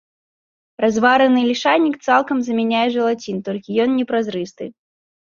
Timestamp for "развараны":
0.83-1.41